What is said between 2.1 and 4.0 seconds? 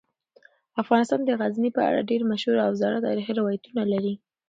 ډیر مشهور او زاړه تاریخی روایتونه